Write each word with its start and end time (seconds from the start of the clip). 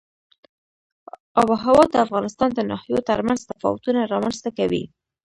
آب 1.39 1.47
وهوا 1.51 1.83
د 1.89 1.95
افغانستان 2.05 2.49
د 2.53 2.59
ناحیو 2.71 3.05
ترمنځ 3.09 3.39
تفاوتونه 3.51 3.99
رامنځ 4.13 4.37
ته 4.43 4.49
کوي. 4.57 4.83